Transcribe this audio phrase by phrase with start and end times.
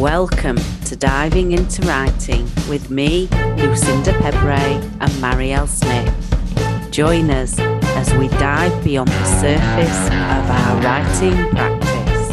[0.00, 6.90] Welcome to Diving into Writing with me, Lucinda Pebre and Marielle Smith.
[6.90, 12.30] Join us as we dive beyond the surface of our writing practice.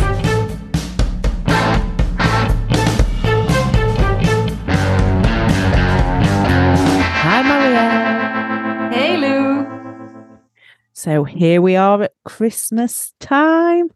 [7.21, 8.94] Hi, Marielle.
[8.94, 9.68] Hey, Lou.
[10.94, 13.89] So here we are at Christmas time.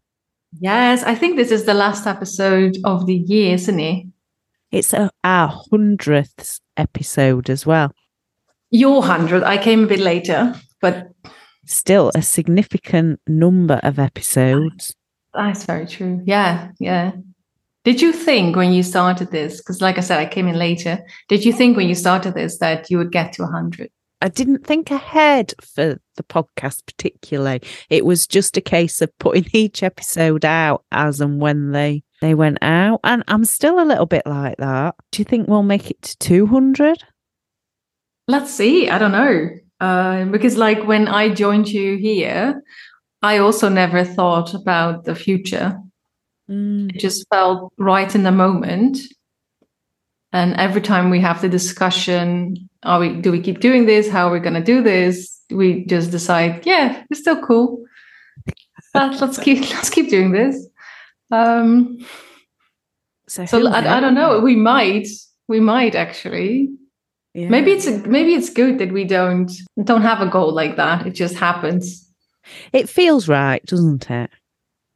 [0.60, 4.06] Yes, I think this is the last episode of the year, isn't it?
[4.70, 7.92] It's our hundredth episode as well.
[8.70, 9.42] Your hundred.
[9.44, 11.08] I came a bit later, but
[11.66, 14.94] Still a significant number of episodes.
[15.32, 16.20] that's very true.
[16.26, 17.12] Yeah, yeah.
[17.84, 19.58] Did you think when you started this?
[19.58, 20.98] Because, like I said, I came in later.
[21.28, 23.90] Did you think when you started this that you would get to hundred?
[24.20, 27.60] I didn't think ahead for the podcast particularly.
[27.90, 32.34] It was just a case of putting each episode out as and when they they
[32.34, 34.94] went out, and I'm still a little bit like that.
[35.12, 37.04] Do you think we'll make it to 200?
[38.26, 38.88] Let's see.
[38.88, 39.50] I don't know.
[39.78, 42.62] Uh, because, like, when I joined you here,
[43.20, 45.78] I also never thought about the future.
[46.48, 48.98] Mm, it just felt right in the moment
[50.34, 54.10] and every time we have the discussion are we do we keep doing this?
[54.10, 55.30] How are we going to do this?
[55.50, 57.84] we just decide yeah it's still cool.
[58.92, 60.66] But let's keep let's keep doing this.
[61.30, 61.98] Um
[63.26, 64.40] So, so I, I don't know.
[64.40, 65.08] We might
[65.48, 66.70] we might actually.
[67.36, 67.48] Yeah.
[67.48, 69.50] maybe it's a, maybe it's good that we don't
[69.82, 71.06] don't have a goal like that.
[71.06, 72.08] It just happens.
[72.72, 74.30] It feels right, doesn't it?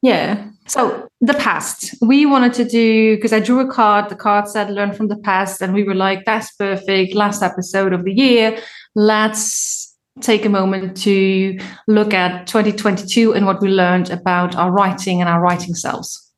[0.02, 0.50] Yeah.
[0.68, 4.10] So the past, we wanted to do because I drew a card.
[4.10, 7.92] The card said "learn from the past," and we were like, "That's perfect." Last episode
[7.92, 8.58] of the year.
[8.94, 15.20] Let's take a moment to look at 2022 and what we learned about our writing
[15.20, 16.32] and our writing selves.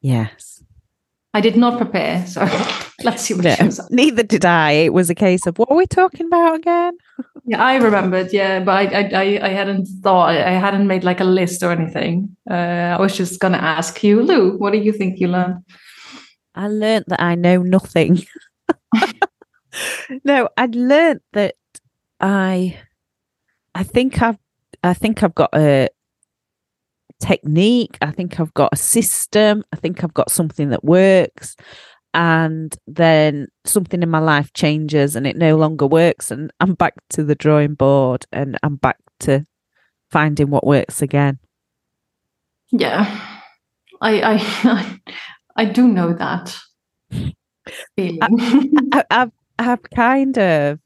[0.00, 0.51] Yes.
[1.34, 2.42] I did not prepare, so
[3.04, 3.90] let's see what No, shows up.
[3.90, 4.72] neither did I.
[4.72, 6.92] It was a case of what are we talking about again?
[7.44, 8.32] Yeah, I remembered.
[8.32, 10.28] Yeah, but I, I, I, I hadn't thought.
[10.30, 12.36] I hadn't made like a list or anything.
[12.48, 14.56] Uh, I was just gonna ask you, Lou.
[14.58, 15.56] What do you think you learned?
[16.54, 18.24] I learned that I know nothing.
[20.24, 21.56] no, I'd learnt that
[22.20, 22.78] I
[23.74, 24.38] I think I've
[24.84, 25.88] I think I've got a
[27.22, 31.56] technique, I think I've got a system, I think I've got something that works
[32.14, 36.94] and then something in my life changes and it no longer works and I'm back
[37.10, 39.46] to the drawing board and I'm back to
[40.10, 41.38] finding what works again.
[42.70, 43.06] Yeah,
[44.00, 45.00] I I I,
[45.56, 46.58] I do know that
[47.96, 48.18] feeling.
[48.92, 50.80] I, I've I've kind of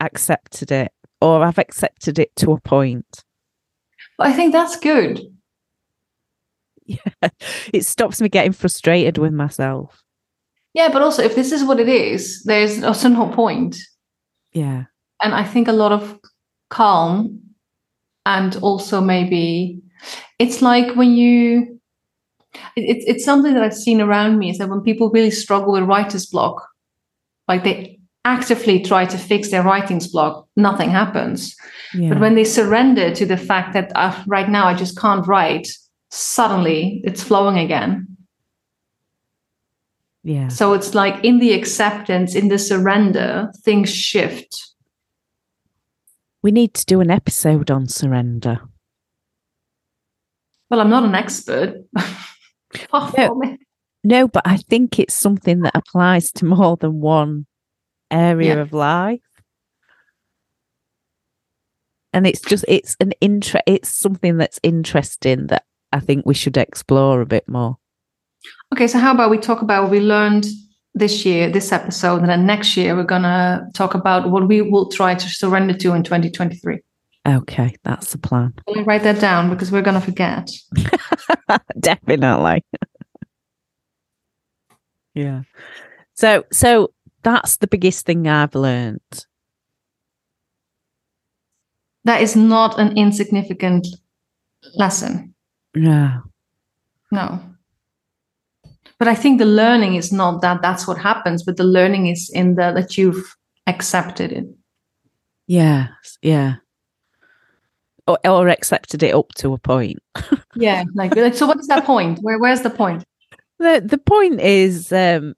[0.00, 3.24] accepted it, or I've accepted it to a point.
[4.18, 5.20] I think that's good.
[6.86, 6.98] Yeah,
[7.72, 10.02] it stops me getting frustrated with myself.
[10.74, 13.76] Yeah, but also if this is what it is, there's also no point.
[14.52, 14.84] Yeah,
[15.22, 16.18] And I think a lot of
[16.70, 17.40] calm,
[18.26, 19.80] and also maybe
[20.38, 21.80] it's like when you.
[22.76, 25.84] It's it's something that I've seen around me is that when people really struggle with
[25.84, 26.68] writer's block,
[27.48, 31.54] like they actively try to fix their writing's block, nothing happens.
[31.94, 35.26] yeah, But when they surrender to the fact that uh, right now I just can't
[35.26, 35.66] write,
[36.14, 38.06] suddenly it's flowing again.
[40.22, 40.48] yeah.
[40.48, 44.72] So it's like in the acceptance, in the surrender, things shift.
[46.42, 48.60] We need to do an episode on surrender.
[50.70, 51.84] Well, I'm not an expert.
[52.90, 53.56] Far No.
[54.02, 57.46] No, but I think it's something that applies to more than one
[58.10, 58.60] area Yeah.
[58.62, 59.20] of life.
[62.12, 66.56] And it's just it's an interest it's something that's interesting that I think we should
[66.56, 67.78] explore a bit more.
[68.72, 70.44] Okay, so how about we talk about what we learned
[70.92, 74.88] this year, this episode, and then next year we're gonna talk about what we will
[74.90, 76.80] try to surrender to in 2023.
[77.26, 78.52] Okay, that's the plan.
[78.66, 80.50] You write that down because we're gonna forget?
[81.80, 82.64] Definitely.
[85.14, 85.42] yeah.
[86.14, 86.92] So so
[87.22, 89.26] that's the biggest thing I've learned.
[92.02, 93.86] That is not an insignificant
[94.74, 95.33] lesson.
[95.74, 96.18] Yeah.
[97.10, 97.40] No.
[98.98, 102.30] But I think the learning is not that that's what happens, but the learning is
[102.32, 103.34] in the that you've
[103.66, 104.46] accepted it.
[105.46, 106.18] Yes.
[106.22, 106.56] Yeah.
[108.06, 109.98] Or, or accepted it up to a point.
[110.56, 110.84] Yeah.
[110.94, 112.20] Like, like so what is that point?
[112.20, 113.02] Where where's the point?
[113.58, 115.34] The the point is um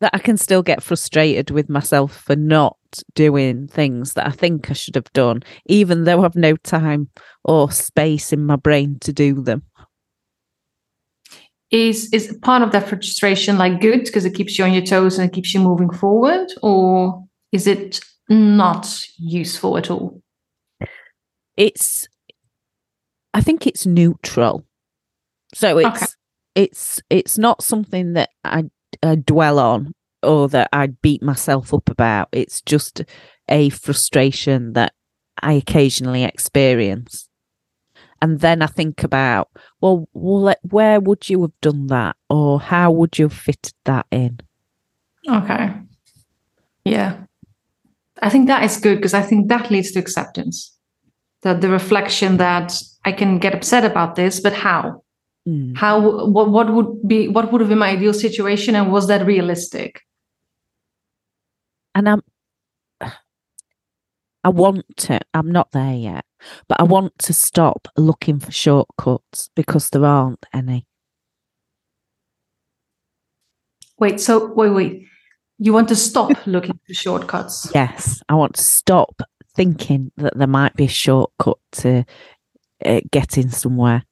[0.00, 2.76] that I can still get frustrated with myself for not
[3.14, 7.10] doing things that I think I should have done, even though I've no time
[7.44, 9.62] or space in my brain to do them.
[11.70, 15.18] is is part of that frustration like good because it keeps you on your toes
[15.18, 20.20] and it keeps you moving forward or is it not useful at all
[21.56, 22.08] it's
[23.34, 24.64] i think it's neutral
[25.54, 26.06] so it's Okay.
[26.56, 28.64] it's it's not something that I,
[29.02, 29.92] I dwell on
[30.24, 33.04] or that i beat myself up about it's just
[33.48, 34.92] a frustration that
[35.40, 37.28] i occasionally experience
[38.22, 39.48] and then i think about
[39.80, 42.16] well, where would you have done that?
[42.28, 44.40] Or how would you have fitted that in?
[45.28, 45.72] Okay.
[46.84, 47.24] Yeah.
[48.22, 50.76] I think that is good because i think that leads to acceptance.
[51.42, 52.74] That the reflection that
[53.04, 55.02] i can get upset about this but how?
[55.48, 55.74] Mm.
[55.74, 59.24] how what, what would be what would have been my ideal situation and was that
[59.26, 60.02] realistic?
[61.94, 62.22] And I'm
[64.44, 66.24] I want to I'm not there yet
[66.68, 70.86] but I want to stop looking for shortcuts because there aren't any.
[73.98, 75.06] Wait so wait wait.
[75.58, 77.70] You want to stop looking for shortcuts?
[77.74, 79.22] Yes I want to stop
[79.54, 82.04] thinking that there might be a shortcut to
[82.84, 84.04] uh, getting somewhere.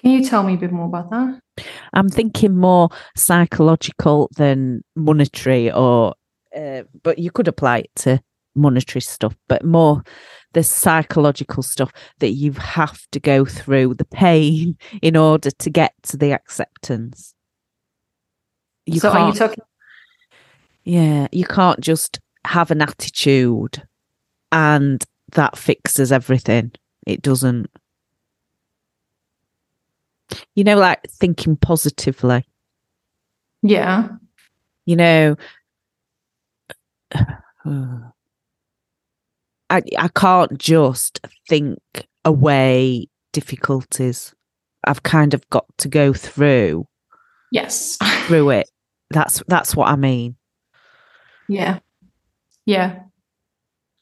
[0.00, 1.40] Can you tell me a bit more about that?
[1.92, 6.14] I'm thinking more psychological than monetary or
[6.56, 8.20] uh, but you could apply it to
[8.60, 10.02] monetary stuff but more
[10.52, 15.94] the psychological stuff that you have to go through the pain in order to get
[16.02, 17.34] to the acceptance.
[18.86, 19.62] You so are you talking
[20.82, 23.86] yeah you can't just have an attitude
[24.50, 26.72] and that fixes everything.
[27.06, 27.70] It doesn't.
[30.56, 32.44] You know like thinking positively.
[33.62, 34.08] Yeah.
[34.86, 35.36] You know
[39.70, 41.78] I I can't just think
[42.24, 44.34] away difficulties.
[44.84, 46.86] I've kind of got to go through
[47.52, 47.96] yes
[48.26, 48.70] through it.
[49.10, 50.36] That's that's what I mean.
[51.48, 51.80] yeah
[52.66, 53.00] yeah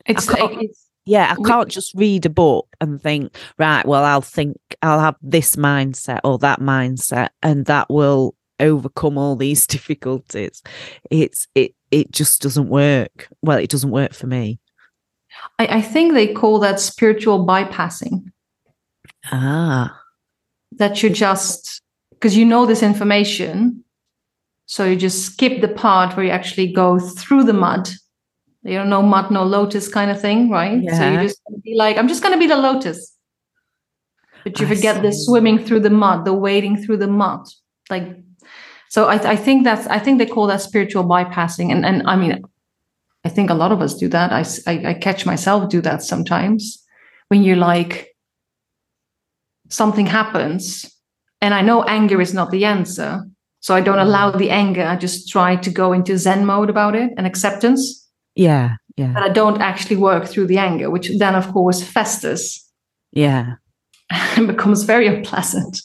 [0.06, 4.56] it's, it's Yeah, I can't just read a book and think, right, well, I'll think
[4.82, 10.62] I'll have this mindset or that mindset and that will overcome all these difficulties.
[11.10, 13.28] It's it it just doesn't work.
[13.42, 14.60] Well, it doesn't work for me.
[15.58, 18.30] I, I think they call that spiritual bypassing.
[19.30, 20.00] Ah.
[20.72, 23.84] that you just because you know this information
[24.66, 27.88] so you just skip the part where you actually go through the mud.
[28.62, 30.82] You know no mud no lotus kind of thing right?
[30.90, 33.14] So you just be like i'm just going to be the lotus.
[34.44, 37.46] But you I forget the swimming through the mud the wading through the mud.
[37.90, 38.16] Like
[38.88, 41.72] so I, I think that's i think they call that spiritual bypassing.
[41.72, 42.42] And and i mean
[43.28, 44.42] i think a lot of us do that I
[44.90, 46.62] I catch myself do that sometimes
[47.30, 47.92] when you're like
[49.68, 50.64] something happens
[51.42, 53.10] and i know anger is not the answer
[53.60, 56.94] so i don't allow the anger i just try to go into zen mode about
[57.02, 57.82] it and acceptance
[58.34, 59.12] Yeah, yeah.
[59.14, 62.44] but i don't actually work through the anger which then of course festers
[63.12, 63.44] Yeah.
[64.36, 65.82] and becomes very unpleasant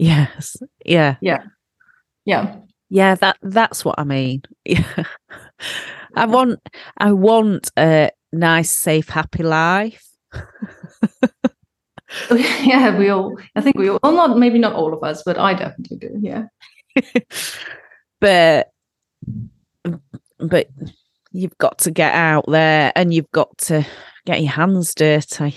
[0.00, 0.56] Yes.
[0.84, 1.16] Yeah.
[1.20, 1.42] Yeah.
[2.24, 2.44] yeah
[2.90, 4.42] Yeah, that that's what I mean.
[4.64, 5.04] Yeah.
[6.18, 6.60] I want
[6.98, 10.04] I want a nice, safe, happy life.
[12.30, 15.22] Oh, yeah we all i think we all well, not maybe not all of us
[15.26, 16.44] but i definitely do yeah
[18.20, 18.70] but
[20.38, 20.68] but
[21.32, 23.86] you've got to get out there and you've got to
[24.24, 25.54] get your hands dirty.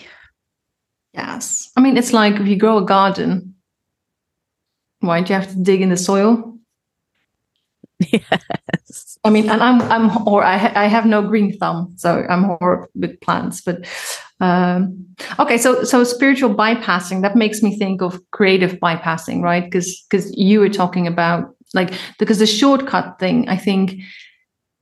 [1.14, 3.56] yes i mean it's like if you grow a garden
[5.00, 6.60] why do you have to dig in the soil
[8.12, 9.18] yes.
[9.24, 12.44] I mean, and I'm I'm or I ha- I have no green thumb, so I'm
[12.44, 13.62] horrible with plants.
[13.62, 13.86] But
[14.40, 15.06] um,
[15.40, 19.64] okay, so so spiritual bypassing that makes me think of creative bypassing, right?
[19.64, 24.02] Because because you were talking about like because the shortcut thing, I think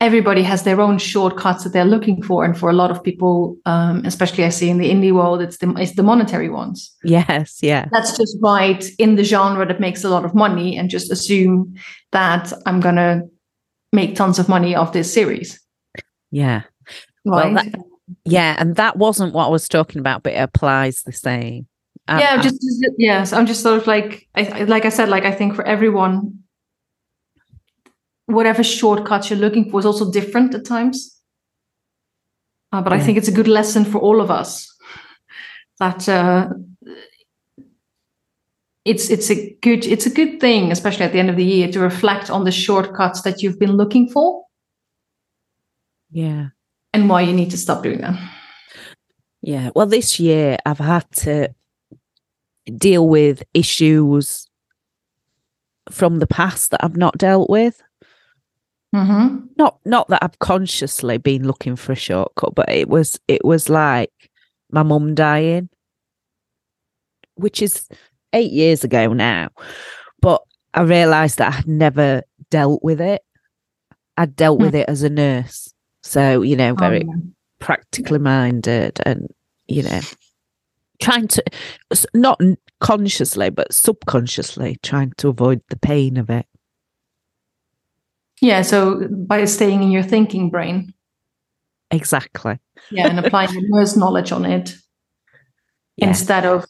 [0.01, 3.57] everybody has their own shortcuts that they're looking for, and for a lot of people,
[3.65, 6.95] um, especially I see in the indie world, it's the it's the monetary ones.
[7.03, 7.87] Yes, yeah.
[7.91, 11.75] Let's just write in the genre that makes a lot of money and just assume
[12.11, 13.23] that I'm gonna
[13.91, 15.59] make tons of money off this series.
[16.31, 16.61] Yeah.
[17.25, 17.71] Well, Right.
[17.73, 17.81] that-
[18.25, 18.55] Yeah.
[18.57, 21.67] And that wasn't what I was talking about, but it applies the same.
[22.07, 23.33] Yeah, I- just, just yes.
[23.33, 26.38] I'm just sort of like I- like I said, like I think for everyone,
[28.29, 31.15] whatever shortcuts you're looking for is also different at times.
[32.71, 34.71] Uh, but I think it's a good lesson for all of us
[35.79, 36.49] that uh,
[38.85, 41.71] it's it's a good it's a good thing, especially at the end of the year,
[41.71, 44.43] to reflect on the shortcuts that you've been looking for
[46.11, 46.47] yeah.
[46.93, 48.17] and why you need to stop doing them.
[49.41, 49.69] Yeah.
[49.75, 51.49] Well, this year I've had to
[52.77, 54.47] deal with issues
[55.89, 57.81] from the past that I've not dealt with.
[58.95, 59.45] Mm-hmm.
[59.57, 63.69] Not not that I've consciously been looking for a shortcut, but it was it was
[63.69, 64.11] like
[64.71, 65.69] my mum dying,
[67.35, 67.87] which is
[68.33, 69.49] eight years ago now.
[70.21, 70.41] But
[70.73, 73.21] I realised that I had never dealt with it.
[74.17, 75.73] I'd dealt with it as a nurse.
[76.03, 77.21] So, you know, very Oh,
[77.59, 79.27] practically minded and,
[79.67, 80.01] you know,
[81.01, 81.43] trying to,
[82.13, 82.41] not
[82.81, 86.45] consciously, but subconsciously trying to avoid the pain of it.
[88.41, 88.61] Yeah.
[88.63, 90.93] So by staying in your thinking brain,
[91.91, 92.59] Exactly.
[92.91, 94.75] yeah, and applying the nurse knowledge on it
[95.97, 96.07] Yeah.
[96.09, 96.65] instead of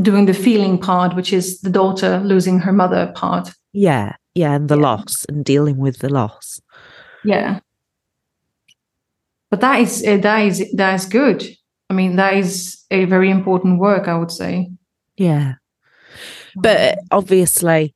[0.00, 3.48] doing the feeling part, which is the daughter losing her mother part.
[3.72, 4.16] Yeah.
[4.34, 4.54] Yeah.
[4.54, 4.82] And the Yeah.
[4.82, 6.60] loss and dealing with the loss.
[7.24, 7.60] Yeah.
[9.50, 11.42] But that is uh, that is that is good.
[11.88, 14.70] I mean, that is a very important work, I would say.
[15.16, 15.54] Yeah.
[16.56, 17.94] But obviously,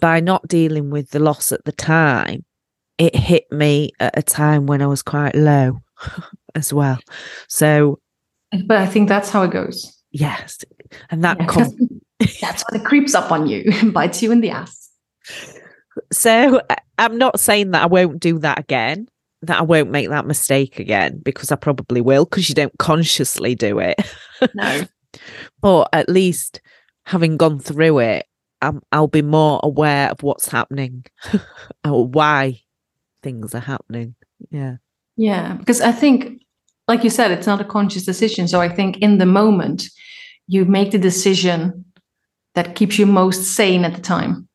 [0.00, 2.44] by not dealing with the loss at the time,
[2.98, 5.80] it hit me at a time when I was quite low
[6.54, 6.98] as well.
[7.48, 8.00] So,
[8.66, 9.94] but I think that's how it goes.
[10.10, 10.58] yes.
[11.10, 11.46] And that Yeah.
[11.46, 12.00] com-
[12.40, 14.88] that's when it creeps up on you, bites you in the ass.
[16.12, 19.06] So uh, I'm not saying that I won't do that again,
[19.42, 23.54] that I won't make that mistake again, because I probably will, because you don't consciously
[23.54, 24.00] do it.
[24.54, 24.82] No.
[25.60, 26.60] But at least
[27.06, 28.26] having gone through it,
[28.60, 31.04] I'm, I'll be more aware of what's happening
[31.84, 32.60] or why
[33.22, 34.14] things are happening.
[34.50, 34.76] Yeah.
[35.16, 36.42] Yeah, because I think,
[36.86, 38.48] like you said, it's not a conscious decision.
[38.48, 39.88] So I think in the moment,
[40.46, 41.84] you make the decision
[42.54, 44.48] that keeps you most sane at the time.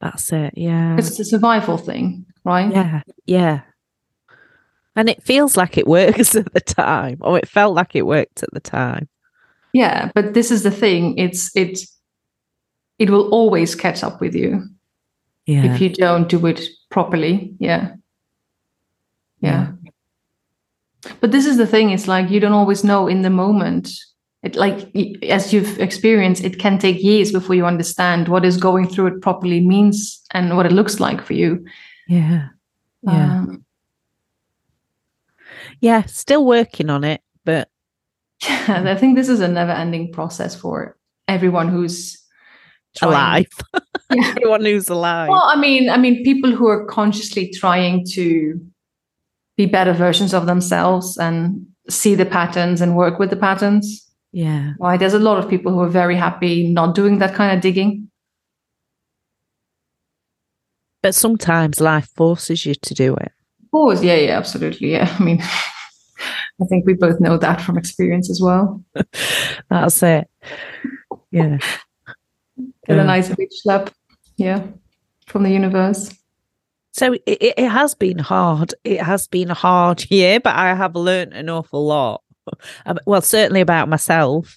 [0.00, 0.54] That's it.
[0.56, 0.96] Yeah.
[0.96, 2.70] It's a survival thing, right?
[2.70, 3.02] Yeah.
[3.26, 3.60] Yeah.
[4.94, 8.42] And it feels like it works at the time, or it felt like it worked
[8.42, 9.08] at the time.
[9.72, 11.18] Yeah, but this is the thing.
[11.18, 11.80] It's it
[12.98, 14.62] it will always catch up with you
[15.46, 15.64] Yeah.
[15.74, 16.60] if you don't do it
[16.90, 17.54] properly.
[17.58, 17.94] Yeah.
[19.40, 19.72] Yeah.
[21.20, 23.90] But this is the thing, it's like you don't always know in the moment.
[24.42, 24.90] It like
[25.24, 29.20] as you've experienced, it can take years before you understand what is going through it
[29.22, 31.64] properly means and what it looks like for you.
[32.08, 32.48] yeah.
[33.02, 33.38] Yeah.
[33.40, 33.64] Um,
[35.80, 36.02] yeah.
[36.06, 37.68] Still working on it, but
[38.42, 40.96] yeah, I think this is a never-ending process for
[41.28, 42.20] everyone who's
[43.02, 43.48] alive.
[44.14, 44.28] Yeah.
[44.36, 45.28] Everyone who's alive.
[45.30, 48.60] Well, I mean, I mean, people who are consciously trying to
[49.56, 54.08] be better versions of themselves and see the patterns and work with the patterns.
[54.30, 54.74] yeah.
[54.78, 55.00] Right?
[55.00, 58.08] There's a lot of people who are very happy not doing that kind of digging.
[61.02, 63.32] But sometimes life forces you to do it.
[63.64, 65.12] Of course, yeah, yeah, absolutely, yeah.
[65.18, 68.84] I mean, I think we both know that from experience as well.
[69.68, 70.28] That's it.
[71.32, 71.58] Yeah.
[72.86, 73.02] Get Yeah.
[73.02, 73.90] a nice big slap,
[74.36, 74.66] yeah,
[75.26, 76.10] from the universe.
[76.92, 78.74] So it, it has been hard.
[78.84, 82.22] It has been a hard year, but I have learned an awful lot.
[83.06, 84.56] Well, certainly about myself,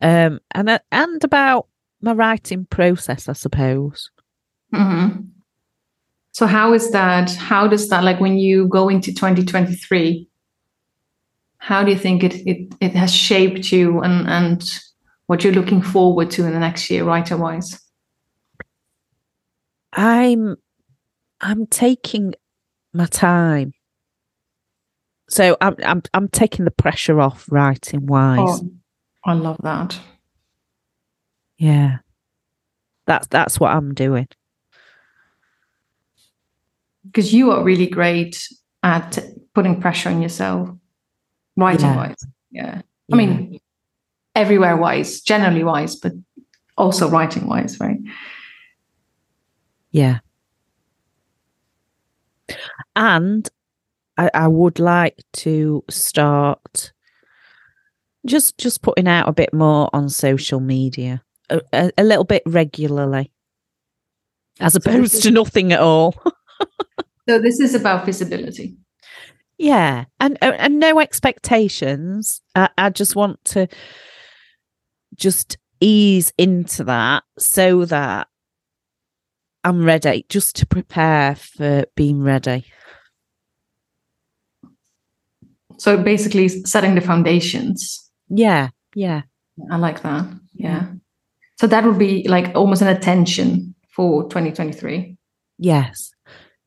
[0.00, 1.66] um, and uh, and about
[2.00, 4.10] my writing process, I suppose.
[4.72, 5.08] hmm
[6.32, 7.34] So how is that?
[7.34, 10.28] How does that like when you go into 2023?
[11.58, 14.62] How do you think it it, it has shaped you and and
[15.26, 17.80] what you're looking forward to in the next year, writer wise?
[19.92, 20.56] I'm
[21.40, 22.34] I'm taking
[22.92, 23.72] my time.
[25.28, 28.60] So I'm I'm I'm taking the pressure off writing wise.
[28.60, 28.70] Oh,
[29.24, 29.98] I love that.
[31.58, 31.98] Yeah.
[33.06, 34.28] That's that's what I'm doing.
[37.04, 38.48] Because you are really great
[38.82, 39.18] at
[39.54, 40.70] putting pressure on yourself,
[41.56, 41.96] writing Yeah.
[41.96, 42.26] wise.
[42.50, 42.82] Yeah.
[43.12, 43.58] I mean,
[44.36, 46.12] everywhere wise, generally wise, but
[46.76, 47.98] also writing wise, right?
[49.90, 50.18] Yeah.
[52.94, 53.48] And
[54.16, 56.92] I, I would like to start
[58.24, 62.42] just just putting out a bit more on social media, a, a, a little bit
[62.46, 63.30] regularly,
[64.60, 66.14] as So opposed is- to nothing at all.
[67.28, 68.76] So this is about visibility.
[69.58, 72.40] yeah, and and and no expectations.
[72.54, 73.66] I, I just want to
[75.16, 78.28] just ease into that so that
[79.64, 82.64] I'm ready, just to prepare for being ready.
[85.78, 88.10] So basically setting the foundations.
[88.28, 89.22] Yeah, yeah.
[89.70, 90.26] I like that.
[90.54, 90.86] Yeah.
[91.58, 95.16] So that would be like almost an attention for 2023.
[95.58, 96.12] Yes.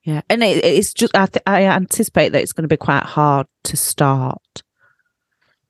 [0.03, 0.21] Yeah.
[0.29, 3.47] And it, it's just, I, th- I anticipate that it's going to be quite hard
[3.65, 4.63] to start.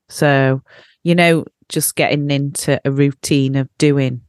[0.07, 0.61] So,
[1.03, 4.21] you know, just getting into a routine of doing,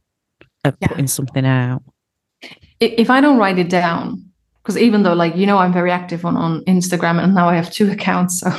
[0.63, 0.87] of Yeah.
[0.87, 1.83] putting something out.
[2.79, 4.25] if I don't write it down,
[4.63, 7.55] because even though like you know I'm very active on on Instagram and now I
[7.55, 8.49] have two accounts, so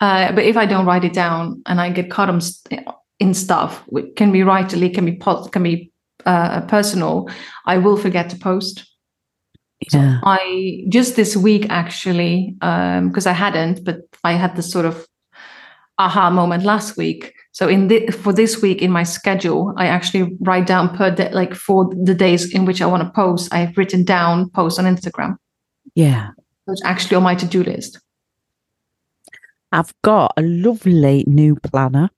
[0.00, 2.30] uh, but if I don't write it down and I get caught
[3.18, 5.16] in stuff, which can be rightly, can be
[5.52, 5.92] can be
[6.24, 7.28] uh, personal,
[7.64, 8.84] I will forget to post.
[9.92, 10.20] Yeah.
[10.20, 14.86] So I just this week actually, because um, I hadn't, but I had this sort
[14.86, 15.06] of
[15.98, 17.32] aha moment last week.
[17.56, 21.30] So in the, for this week in my schedule, I actually write down per day,
[21.32, 23.48] like for the days in which I want to post.
[23.50, 25.36] I have written down post on Instagram.
[25.94, 26.32] Yeah,
[26.68, 27.98] it's actually on my to do list.
[29.72, 32.10] I've got a lovely new planner.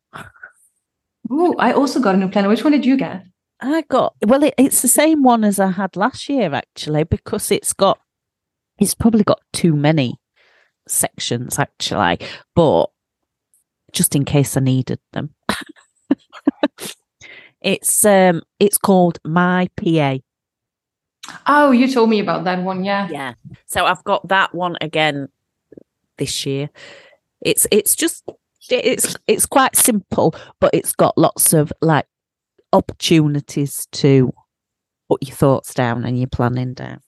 [1.30, 2.48] Oh, I also got a new planner.
[2.48, 3.22] Which one did you get?
[3.60, 4.42] I got well.
[4.42, 8.00] It, it's the same one as I had last year, actually, because it's got
[8.76, 10.18] it's probably got too many
[10.88, 12.18] sections actually,
[12.56, 12.90] but
[13.92, 15.34] just in case I needed them.
[17.60, 20.18] it's um it's called My PA.
[21.46, 23.08] Oh, you told me about that one, yeah.
[23.10, 23.34] Yeah.
[23.66, 25.28] So I've got that one again
[26.16, 26.70] this year.
[27.40, 28.24] It's it's just
[28.70, 32.06] it's it's quite simple, but it's got lots of like
[32.72, 34.32] opportunities to
[35.08, 37.00] put your thoughts down and your planning down.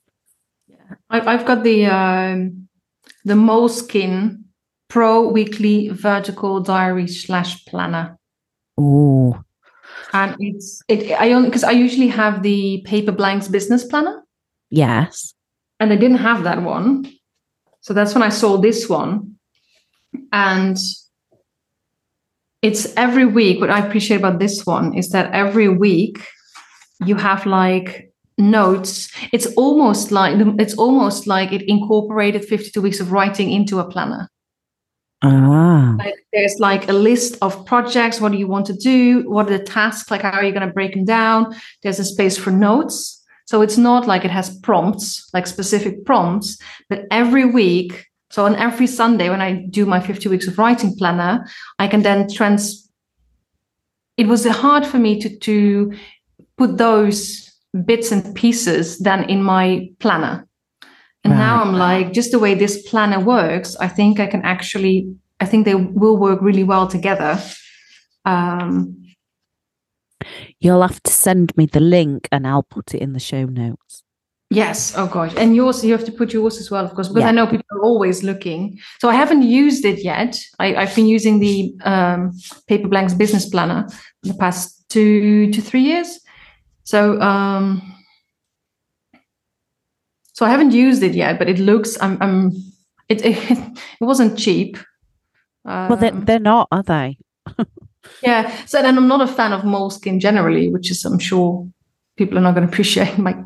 [0.68, 0.76] Yeah,
[1.08, 2.68] I've I've got the um,
[3.24, 4.44] the Moleskine
[4.90, 8.18] Pro Weekly Vertical Diary slash Planner.
[8.76, 9.40] Oh,
[10.12, 11.12] and it's it.
[11.12, 14.22] I only because I usually have the Paperblanks Business Planner.
[14.68, 15.32] Yes,
[15.78, 17.10] and I didn't have that one,
[17.80, 19.36] so that's when I saw this one,
[20.32, 20.76] and
[22.62, 23.60] it's every week.
[23.60, 26.18] What I appreciate about this one is that every week
[27.06, 29.12] you have like notes.
[29.32, 34.28] It's almost like it's almost like it incorporated 52 weeks of writing into a planner.
[35.22, 35.96] Ah.
[35.98, 38.20] Like there's like a list of projects.
[38.20, 39.28] What do you want to do?
[39.28, 40.10] What are the tasks?
[40.10, 41.54] Like how are you going to break them down?
[41.82, 43.22] There's a space for notes.
[43.44, 46.56] So it's not like it has prompts, like specific prompts,
[46.88, 50.94] but every week so on every Sunday, when I do my 50 weeks of writing
[50.96, 51.46] planner,
[51.78, 52.88] I can then trans.
[54.16, 55.92] It was hard for me to to
[56.56, 57.50] put those
[57.84, 60.46] bits and pieces then in my planner.
[61.24, 61.38] And right.
[61.38, 65.46] now I'm like, just the way this planner works, I think I can actually, I
[65.46, 67.40] think they will work really well together.
[68.24, 68.96] Um,
[70.60, 74.02] You'll have to send me the link and I'll put it in the show notes.
[74.50, 74.94] Yes.
[74.96, 75.32] Oh gosh.
[75.36, 77.28] And yours, you have to put yours as well, of course, because yeah.
[77.28, 78.80] I know people are always looking.
[79.00, 80.40] So I haven't used it yet.
[80.58, 82.32] I, have been using the um,
[82.68, 83.86] Paperblanks Business Planner
[84.24, 86.18] the past two to three years.
[86.82, 87.80] So um,
[90.40, 92.00] so I haven't used it yet, but it looks.
[92.00, 92.16] I'm.
[92.22, 92.52] I'm
[93.10, 93.36] it, it,
[94.00, 94.78] it wasn't cheap.
[95.66, 97.18] Um, well, they're, they're not, are they?
[98.22, 98.64] yeah.
[98.64, 101.68] So then I'm not a fan of Moleskine generally, which is I'm sure
[102.16, 103.36] people are not going to appreciate my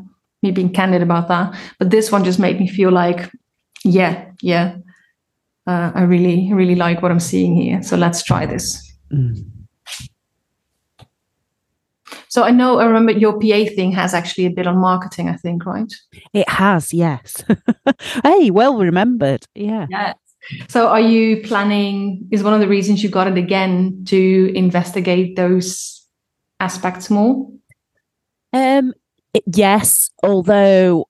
[0.41, 1.53] me being candid about that.
[1.79, 3.29] But this one just made me feel like,
[3.83, 4.77] yeah, yeah,
[5.67, 7.83] uh, I really, really like what I'm seeing here.
[7.83, 8.89] So let's try this.
[9.11, 9.51] Mm.
[12.35, 15.37] So I know, I remember your PA thing has actually a bit on marketing, I
[15.37, 15.89] think, right?
[16.33, 17.41] It has, yes.
[18.25, 19.45] hey, well remembered.
[19.55, 19.87] Yeah.
[19.89, 20.17] Yes.
[20.67, 25.37] So are you planning, is one of the reasons you got it again to investigate
[25.37, 26.05] those
[26.59, 27.49] aspects more?
[28.51, 28.93] Um,
[29.45, 31.07] yes, although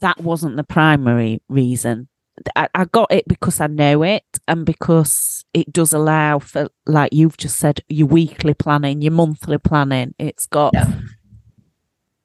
[0.00, 2.08] that wasn't the primary reason.
[2.56, 7.12] I, I, got it because I know it and because it does allow for, like
[7.12, 10.14] you've just said, your weekly planning, your monthly planning.
[10.18, 10.74] It's got.
[10.74, 10.92] Yeah.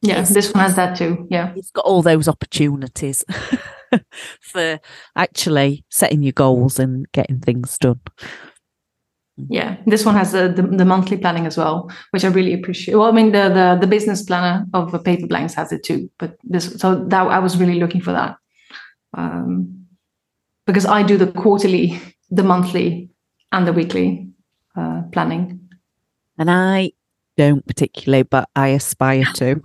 [0.02, 1.28] Yeah, this one has that too.
[1.30, 1.54] Yeah.
[1.56, 3.24] It's got all those opportunities
[4.42, 4.80] for
[5.16, 8.02] actually setting your goals and getting things done.
[9.38, 12.96] Yeah, this one has the, the, the monthly planning as well, which I really appreciate.
[12.96, 16.36] Well, I mean the the, the business planner of the Paperblanks has it too, but
[16.44, 18.36] this so that I was really looking for that
[19.14, 19.86] um,
[20.66, 23.10] because I do the quarterly, the monthly,
[23.54, 24.28] and the weekly
[24.76, 25.70] uh, planning.
[26.38, 26.92] And I
[27.38, 29.62] don't particularly, but I aspire to.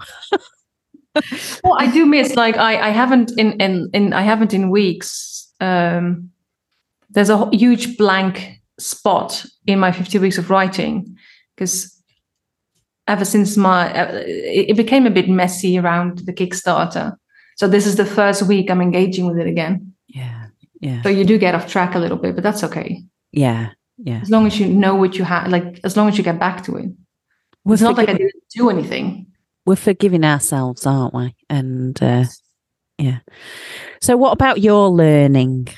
[1.64, 5.52] well, I do miss like I I haven't in in in I haven't in weeks.
[5.60, 6.30] Um,
[7.10, 11.16] there's a huge blank spot in my 50 weeks of writing
[11.56, 11.98] because
[13.08, 17.16] ever since my uh, it became a bit messy around the kickstarter
[17.56, 20.46] so this is the first week i'm engaging with it again yeah
[20.80, 24.20] yeah so you do get off track a little bit but that's okay yeah yeah.
[24.22, 26.64] As long as you know what you have like as long as you get back
[26.64, 26.90] to it.
[27.64, 29.26] We're it's not like i didn't do anything.
[29.66, 31.34] We're forgiving ourselves aren't we?
[31.50, 32.24] And uh
[32.98, 33.18] yeah.
[34.00, 35.68] So what about your learning?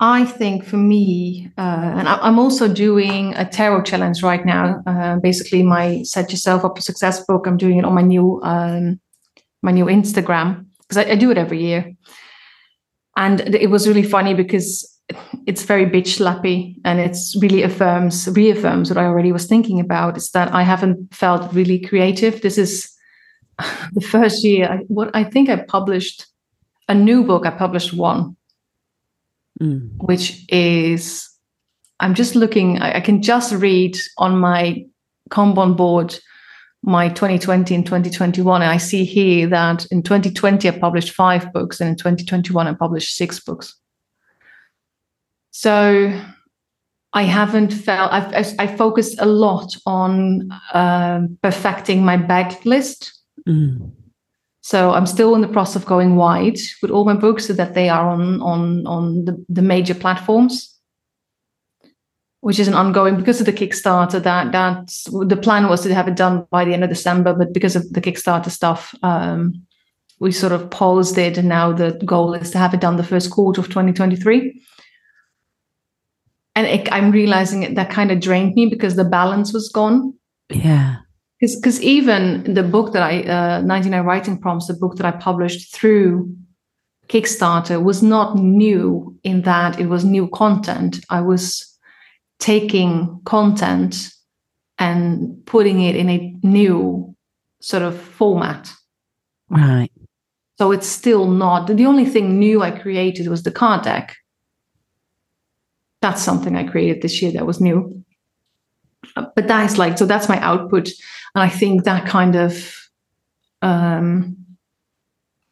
[0.00, 4.82] I think for me, uh, and I'm also doing a tarot challenge right now.
[4.86, 7.46] Uh, basically, my set yourself up for success book.
[7.46, 9.00] I'm doing it on my new um,
[9.62, 11.94] my new Instagram because I, I, do it every year,
[13.16, 14.93] and it was really funny because
[15.46, 20.16] it's very bitch slappy and it's really affirms reaffirms what I already was thinking about.
[20.16, 22.40] Is that I haven't felt really creative.
[22.40, 22.90] This is
[23.92, 24.68] the first year.
[24.70, 26.26] I, what I think I published
[26.88, 27.46] a new book.
[27.46, 28.36] I published one
[29.60, 29.90] mm.
[29.98, 31.28] which is
[32.00, 34.84] I'm just looking, I, I, can just read on my
[35.30, 36.18] Kanban board
[36.82, 38.60] my 2020 and 2021.
[38.60, 42.74] And I see here that in 2020, I published five books, and in 2021, I
[42.74, 43.74] published six books.
[45.56, 46.20] So
[47.12, 53.12] I haven't felt, I've, I, I focused a lot on uh, perfecting my backlist.
[53.48, 53.92] Mm.
[54.62, 57.74] So I'm still in the process of going wide with all my books so that
[57.74, 60.76] they are on on on the, the major platforms,
[62.40, 64.20] which is an ongoing because of the Kickstarter.
[64.20, 67.52] That that the plan was to have it done by the end of December, but
[67.52, 69.62] because of the Kickstarter stuff, um,
[70.18, 73.04] we sort of paused it, and now the goal is to have it done the
[73.04, 74.60] first quarter of 2023.
[76.56, 80.14] And it, I'm realizing it, that kind of drained me because the balance was gone.
[80.50, 80.96] Yeah
[81.40, 85.74] because even the book that I uh, 99 writing prompts the book that I published
[85.74, 86.34] through
[87.08, 91.04] Kickstarter was not new in that it was new content.
[91.10, 91.78] I was
[92.38, 94.10] taking content
[94.78, 97.14] and putting it in a new
[97.60, 98.72] sort of format.
[99.50, 99.90] Right.
[100.58, 104.16] So it's still not the only thing new I created was the card deck.
[106.04, 108.04] That's something I created this year that was new.
[109.14, 110.88] But that is like so that's my output
[111.34, 112.74] and I think that kind of,
[113.60, 114.36] um,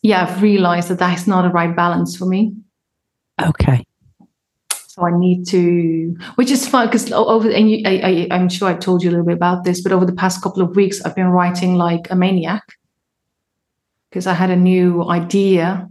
[0.02, 2.54] yeah, I've realized that that's not a right balance for me.
[3.40, 3.84] Okay.
[4.86, 8.68] So I need to, which is fun because over, and you, I, I, I'm sure
[8.68, 11.00] I told you a little bit about this, but over the past couple of weeks,
[11.02, 12.62] I've been writing like a maniac
[14.10, 15.88] because I had a new idea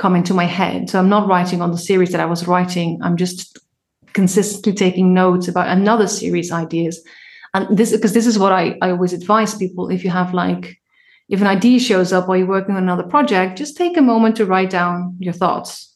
[0.00, 0.88] come into my head.
[0.88, 2.98] So I'm not writing on the series that I was writing.
[3.02, 3.58] I'm just
[4.14, 7.00] consistently taking notes about another series ideas.
[7.52, 9.90] And this because this is what I, I always advise people.
[9.90, 10.78] If you have like
[11.28, 14.36] if an idea shows up while you're working on another project just take a moment
[14.36, 15.94] to write down your thoughts.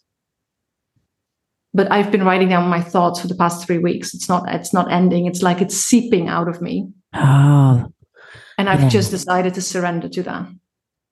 [1.72, 4.14] But i've been writing down my thoughts for the past three weeks.
[4.14, 5.26] It's not it's not ending.
[5.26, 6.88] It's like it's seeping out of me.
[7.14, 7.90] Oh
[8.58, 8.88] and i've yeah.
[8.88, 10.46] just decided to surrender to that.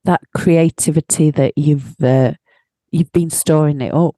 [0.04, 2.34] That creativity that you've uh,
[2.92, 4.16] you've been storing it up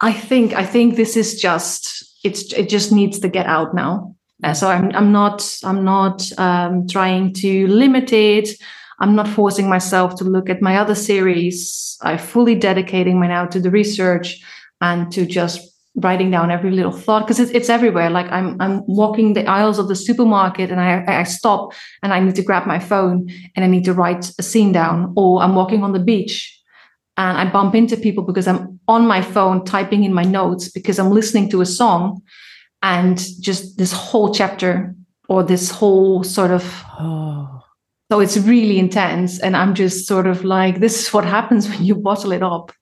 [0.00, 4.16] i think i think this is just it's it just needs to get out now
[4.44, 8.50] uh, so I'm I'm not I'm not um, trying to limit it.
[8.98, 11.98] I'm not forcing myself to look at my other series.
[12.02, 14.40] I'm fully dedicating my now to the research
[14.80, 15.60] and to just
[15.96, 18.10] writing down every little thought because it's, it's everywhere.
[18.10, 22.20] Like I'm I'm walking the aisles of the supermarket and I I stop and I
[22.20, 25.14] need to grab my phone and I need to write a scene down.
[25.16, 26.55] Or I'm walking on the beach
[27.16, 30.98] and I bump into people because I'm on my phone typing in my notes because
[30.98, 32.22] I'm listening to a song
[32.82, 34.94] and just this whole chapter
[35.28, 37.62] or this whole sort of oh.
[38.10, 41.84] so it's really intense and i'm just sort of like this is what happens when
[41.84, 42.72] you bottle it up.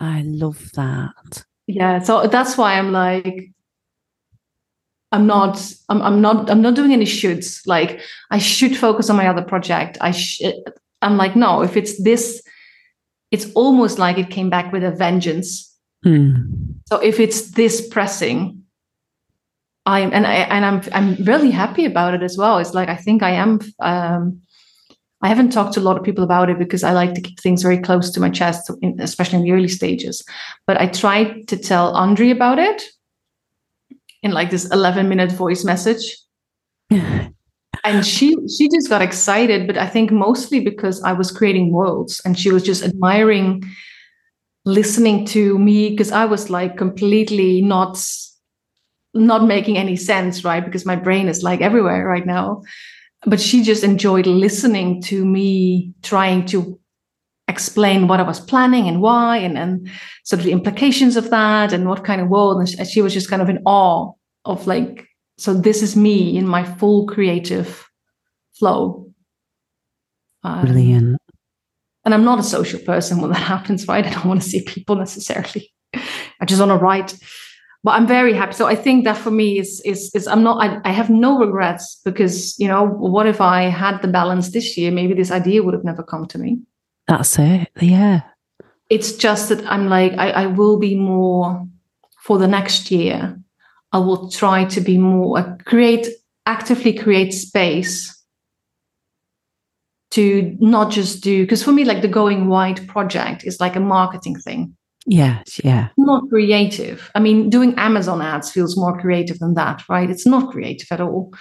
[0.00, 1.44] I love that.
[1.66, 3.50] Yeah so that's why i'm like
[5.12, 7.60] i'm not i'm, I'm not i'm not doing any shoulds.
[7.66, 9.96] Like i should focus on my other project.
[10.00, 10.54] I should
[11.00, 12.42] i'm like no if it's this
[13.34, 15.48] it's almost like it came back with a vengeance
[16.02, 16.34] hmm.
[16.88, 18.64] so if it's this pressing
[19.86, 22.58] I'm and I and I'm I'm really happy about it as well.
[22.58, 23.60] It's like I think I am.
[23.80, 24.40] Um,
[25.20, 27.40] I haven't talked to a lot of people about it because I like to keep
[27.40, 30.22] things very close to my chest, especially in the early stages.
[30.66, 32.82] But I tried to tell Andre about it
[34.22, 36.18] in like this 11 minute voice message.
[37.84, 42.20] and she she just got excited, but I think mostly because I was creating worlds
[42.24, 43.62] and she was just admiring
[44.64, 47.98] listening to me because I was like completely not
[49.12, 50.64] not making any sense, right?
[50.64, 52.62] Because my brain is like everywhere right now.
[53.26, 56.78] But she just enjoyed listening to me trying to
[57.46, 59.88] explain what I was planning and why, and, and
[60.24, 62.58] sort of the implications of that and what kind of world.
[62.58, 64.12] And she, she was just kind of in awe
[64.44, 67.88] of like, so this is me in my full creative
[68.58, 69.10] flow.
[70.42, 71.18] Um, Brilliant.
[72.04, 74.06] And I'm not a social person when that happens, right?
[74.06, 75.72] I don't want to see people necessarily.
[75.94, 77.16] I just want to write
[77.84, 78.54] but I'm very happy.
[78.54, 81.38] So I think that for me is is is I'm not I, I have no
[81.38, 84.90] regrets because you know what if I had the balance this year?
[84.90, 86.62] Maybe this idea would have never come to me.
[87.06, 87.68] That's it.
[87.80, 88.22] Yeah.
[88.88, 91.68] It's just that I'm like I, I will be more
[92.22, 93.38] for the next year,
[93.94, 96.08] I will try to be more uh, create
[96.46, 98.10] actively create space
[100.10, 103.80] to not just do because for me like the going wide project is like a
[103.80, 104.76] marketing thing.
[105.06, 105.88] Yes, yeah.
[105.96, 107.10] not creative.
[107.14, 110.10] I mean doing amazon ads feels more creative than that right?
[110.10, 111.32] It's not creative at all.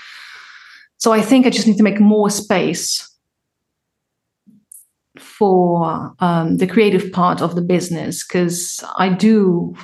[0.97, 3.09] So i think i just need to make more space
[5.19, 9.75] for um, the creative part of the business because i do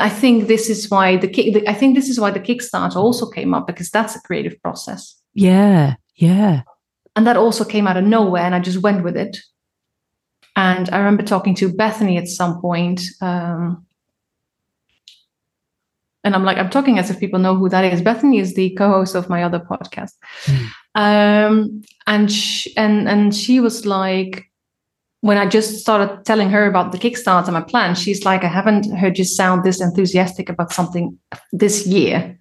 [0.00, 1.64] I think this is why the kick.
[1.66, 5.16] I think this is why the Kickstarter also came up because that's a creative process.
[5.34, 6.62] Yeah, yeah.
[7.16, 9.38] And that also came out of nowhere, and I just went with it.
[10.54, 13.86] And I remember talking to Bethany at some point, um,
[16.24, 18.02] and I'm like, I'm talking as if people know who that is.
[18.02, 20.12] Bethany is the co-host of my other podcast,
[20.44, 20.68] mm.
[20.94, 24.51] um, and she, and and she was like,
[25.22, 28.48] when I just started telling her about the Kickstarter and my plan, she's like, I
[28.48, 31.16] haven't heard you sound this enthusiastic about something
[31.52, 32.40] this year.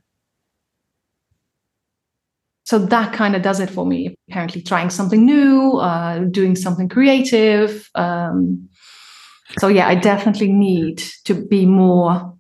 [2.66, 4.16] So that kind of does it for me.
[4.30, 7.88] Apparently, trying something new, uh, doing something creative.
[7.94, 8.68] Um,
[9.60, 12.36] so, yeah, I definitely need to be more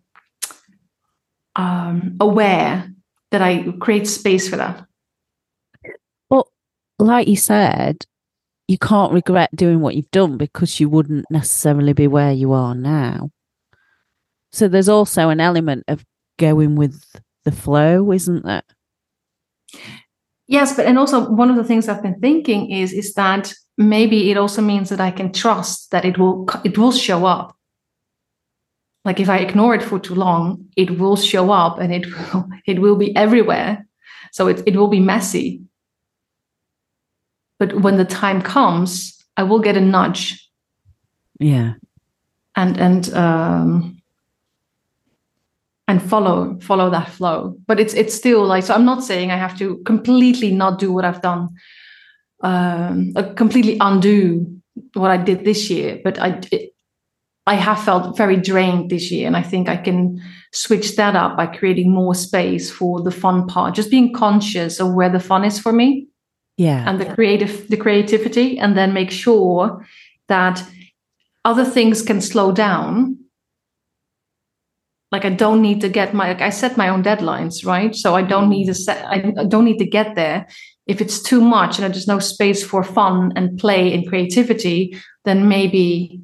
[1.56, 2.91] um, aware
[3.30, 4.88] that I create space for that.
[6.30, 6.51] Well,
[6.97, 7.97] like you said,
[8.71, 12.73] you can't regret doing what you've done because you wouldn't necessarily be where you are
[12.73, 13.29] now.
[14.53, 16.05] So there's also an element of
[16.39, 17.03] going with
[17.43, 18.63] the flow, isn't there?
[20.47, 24.31] Yes, but and also one of the things I've been thinking is is that maybe
[24.31, 27.57] it also means that I can trust that it will it will show up.
[29.03, 32.47] Like if I ignore it for too long, it will show up and it will
[32.65, 33.86] it will be everywhere.
[34.31, 35.62] So it, it will be messy
[37.62, 40.50] but when the time comes i will get a nudge.
[41.39, 41.74] Yeah.
[42.56, 44.02] And and um
[45.88, 47.56] and follow follow that flow.
[47.67, 50.91] But it's it's still like so i'm not saying i have to completely not do
[50.91, 51.50] what i've done
[52.41, 54.45] um completely undo
[54.93, 56.74] what i did this year but i it,
[57.45, 60.19] i have felt very drained this year and i think i can
[60.52, 64.93] switch that up by creating more space for the fun part just being conscious of
[64.93, 66.08] where the fun is for me
[66.62, 66.88] yeah.
[66.88, 69.84] And the creative the creativity and then make sure
[70.28, 70.63] that
[71.43, 73.17] other things can slow down.
[75.12, 77.95] Like i don't need to get my like i set my own deadlines right?
[77.95, 80.45] So i don't need to set i don't need to get there.
[80.86, 84.95] If it's too much and there's no space for fun and play and creativity
[85.26, 86.21] then maybe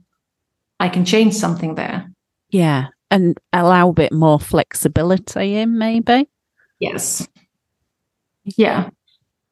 [0.80, 2.06] i can change something there.
[2.50, 2.88] Yeah.
[3.10, 6.30] And allow a bit more flexibility in maybe?
[6.80, 7.28] Yes.
[8.44, 8.90] Yeah.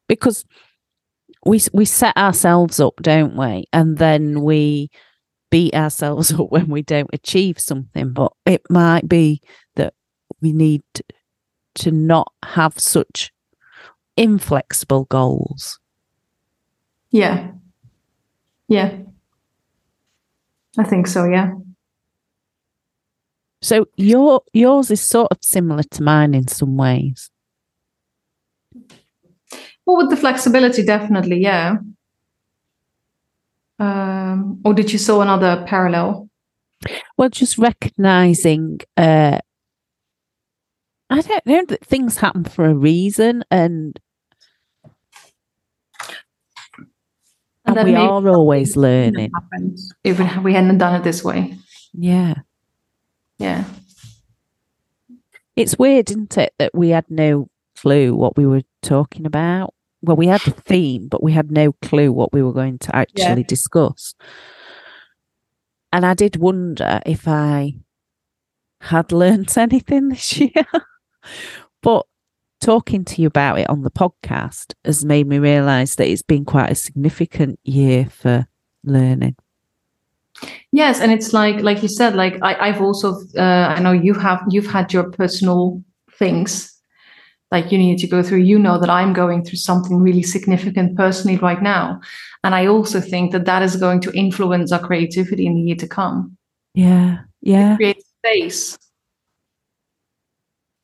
[0.06, 0.44] Because
[1.46, 3.64] we we set ourselves up, don't we?
[3.72, 4.90] And then we
[5.50, 8.12] beat ourselves up when we don't achieve something.
[8.12, 9.40] But it might be
[9.76, 9.94] that
[10.40, 10.82] we need
[11.76, 13.32] to not have such
[14.16, 15.78] inflexible goals.
[17.10, 17.52] Yeah.
[18.68, 18.98] Yeah.
[20.78, 21.52] I think so, yeah.
[23.62, 27.30] So your yours is sort of similar to mine in some ways.
[29.86, 31.76] Well, with the flexibility, definitely, yeah.
[33.78, 36.28] Um, or did you saw another parallel?
[37.16, 39.38] Well, just recognizing, uh,
[41.08, 43.98] I don't know that things happen for a reason, and
[47.64, 49.30] and, and we are always learning.
[50.02, 51.56] If we hadn't done it this way,
[51.92, 52.34] yeah,
[53.38, 53.64] yeah.
[55.54, 60.16] It's weird, isn't it, that we had no clue what we were talking about well,
[60.16, 63.40] we had a theme, but we had no clue what we were going to actually
[63.40, 63.46] yeah.
[63.46, 64.14] discuss.
[65.92, 67.74] And I did wonder if I
[68.80, 70.50] had learnt anything this year.
[71.82, 72.06] but
[72.60, 76.44] talking to you about it on the podcast has made me realize that it's been
[76.44, 78.46] quite a significant year for
[78.84, 79.36] learning.
[80.70, 84.12] Yes, and it's like like you said, like I, I've also uh, I know you
[84.12, 85.82] have you've had your personal
[86.18, 86.75] things
[87.50, 90.96] like you need to go through you know that i'm going through something really significant
[90.96, 92.00] personally right now.
[92.44, 95.76] And i also think that that is going to influence our creativity in the year
[95.76, 96.36] to come.
[96.74, 97.74] Yeah yeah.
[97.74, 98.78] It creates space.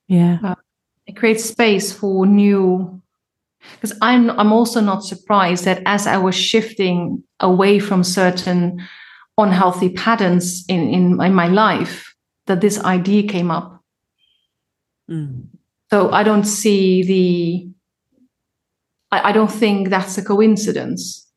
[0.07, 0.38] Yeah.
[0.44, 0.55] Uh,
[1.07, 3.03] it creates space for new
[3.75, 8.81] because i'm i'm also not surprised that as i was shifting away from certain
[9.38, 12.14] unhealthy patterns in in, in my life
[12.46, 13.81] that this idea came up.
[15.11, 15.46] Mm.
[15.92, 17.68] So I don't see the,
[19.14, 21.28] I, I don't think that's a coincidence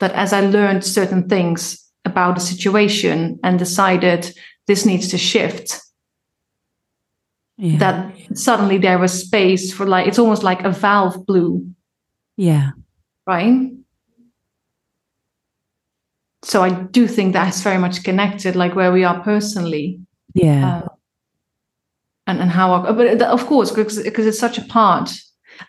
[0.00, 4.34] that as I learned certain things about the situation and decided
[4.66, 5.80] this needs to shift,
[7.56, 7.78] Yeah.
[7.78, 11.70] that suddenly there was space for like it's almost like a valve blew
[12.36, 12.70] yeah.
[13.26, 13.70] right
[16.42, 20.00] so i do think that's very much connected like where we are personally
[20.34, 20.66] Yeah.
[20.66, 20.88] uh,
[22.32, 25.12] and and how our, but of course because because it's such a part.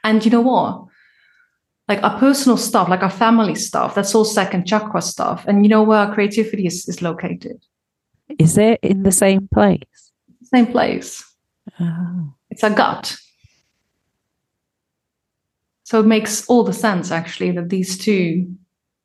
[0.03, 0.85] And you know what?
[1.89, 5.43] Like our personal stuff like our family stuff that's all second chakra stuff.
[5.47, 7.61] And you know where our creativity is, is located?
[8.39, 10.11] Is it in the same place?
[10.43, 11.23] same place.
[11.79, 12.33] Oh.
[12.49, 13.15] it's a gut.
[15.83, 18.55] So it makes all the sense actually that these two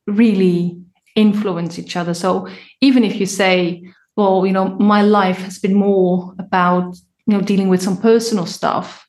[0.07, 0.79] really
[1.15, 2.13] influence each other.
[2.13, 2.47] So
[2.81, 3.83] even if you say
[4.15, 6.95] well you know my life has been more about
[7.29, 9.07] you know dealing with some personal stuff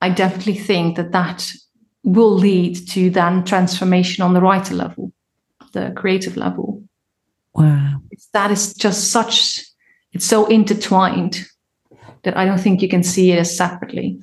[0.00, 1.48] i definitely think that that
[2.02, 5.12] will lead to then transformation on the writer level
[5.72, 6.82] the creative level
[7.54, 8.00] Wow.
[8.10, 9.64] it's, that is just such
[10.12, 11.46] it's so intertwined
[12.24, 14.20] that i don't think you can see it as separately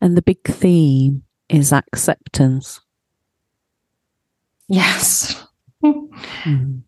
[0.00, 2.80] And the big theme is acceptance.
[4.68, 5.44] yes
[6.44, 6.82] Mm.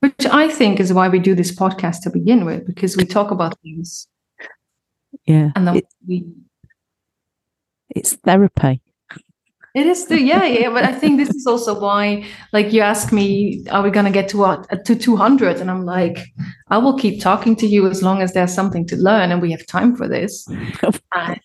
[0.00, 3.30] Which i think is why we do this podcast to begin with because we talk
[3.30, 4.06] about things
[5.26, 5.50] Yeah.
[5.56, 6.24] and then It- we
[7.96, 8.80] it's therapy.
[9.74, 13.12] it is the yeah yeah but i think this is also why like you ask
[13.12, 16.18] me are we going to get to what uh, to 200 and i'm like
[16.68, 19.50] i will keep talking to you as long as there's something to learn and we
[19.50, 20.46] have time for this
[21.14, 21.40] and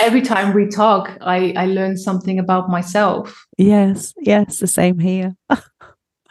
[0.00, 4.12] every time we talk i i learn something about myself yes.
[4.20, 4.58] Yes.
[4.60, 5.34] The same here.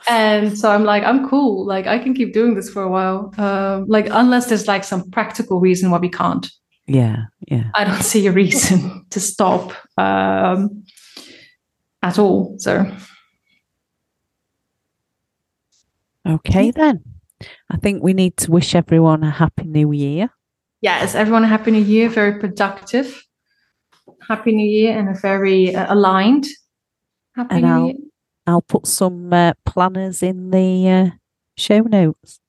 [0.10, 1.66] and so i'm like i'm cool.
[1.66, 3.34] Like i can keep doing this for a while.
[3.38, 6.48] Um like unless there's like some practical reason why we can't.
[6.88, 7.26] Yeah.
[7.48, 7.70] Yeah.
[7.76, 10.84] i don't see a reason to stop um
[12.04, 12.56] at all.
[12.58, 12.86] So.
[16.28, 17.04] Okay then.
[17.70, 20.30] I think we need to wish everyone a happy new year.
[20.82, 22.10] yes everyone a happy new year.
[22.10, 23.24] Very productive.
[24.28, 26.46] Happy new year and a very uh, aligned.
[27.36, 27.96] Happy And new I'll- year
[28.52, 31.10] I'll put some uh, planners in the uh,
[31.58, 32.40] show notes.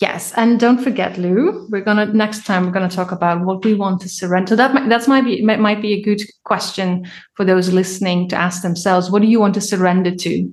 [0.00, 1.68] Yes, and don't forget, Lou.
[1.70, 4.56] We're gonna next time we're gonna talk about what we want to surrender.
[4.56, 8.36] That might, that's might be might, might be a good question for those listening to
[8.36, 9.10] ask themselves.
[9.10, 10.52] What do you want to surrender to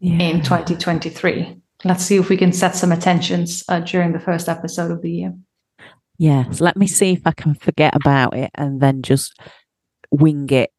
[0.00, 0.18] Yeah.
[0.20, 1.56] in 2023?
[1.84, 5.10] Let's see if we can set some attentions uh, during the first episode of the
[5.10, 5.34] year.
[6.18, 6.60] Yes.
[6.60, 9.32] Let me see if I can forget about it and then just
[10.10, 10.70] wing it